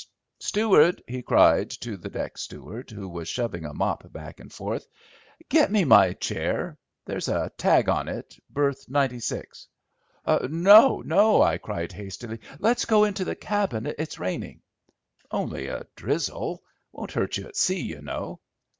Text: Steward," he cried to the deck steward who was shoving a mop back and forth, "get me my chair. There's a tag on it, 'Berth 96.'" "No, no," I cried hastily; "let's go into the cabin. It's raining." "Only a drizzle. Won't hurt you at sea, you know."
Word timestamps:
Steward," 0.39 1.03
he 1.07 1.21
cried 1.21 1.69
to 1.69 1.95
the 1.95 2.09
deck 2.09 2.35
steward 2.35 2.89
who 2.89 3.07
was 3.07 3.29
shoving 3.29 3.65
a 3.65 3.73
mop 3.75 4.11
back 4.11 4.39
and 4.39 4.51
forth, 4.51 4.87
"get 5.47 5.71
me 5.71 5.85
my 5.85 6.13
chair. 6.13 6.79
There's 7.05 7.27
a 7.27 7.51
tag 7.55 7.87
on 7.87 8.07
it, 8.07 8.35
'Berth 8.49 8.89
96.'" 8.89 9.67
"No, 10.25 11.03
no," 11.05 11.43
I 11.43 11.59
cried 11.59 11.91
hastily; 11.91 12.39
"let's 12.57 12.85
go 12.85 13.03
into 13.03 13.23
the 13.25 13.35
cabin. 13.35 13.93
It's 13.99 14.17
raining." 14.17 14.63
"Only 15.29 15.67
a 15.67 15.85
drizzle. 15.95 16.63
Won't 16.91 17.11
hurt 17.11 17.37
you 17.37 17.45
at 17.45 17.55
sea, 17.55 17.81
you 17.81 18.01
know." 18.01 18.39